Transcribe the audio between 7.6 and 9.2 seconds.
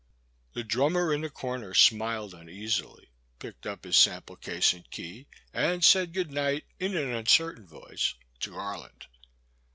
voice to Garland.